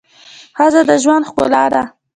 ښځه 0.57 0.81
د 0.89 0.91
ژوند 1.03 1.27
ښکلا 1.29 1.65
ده. 1.73 1.83